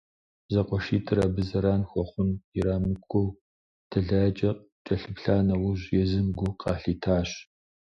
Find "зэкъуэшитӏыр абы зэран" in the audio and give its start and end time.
0.53-1.81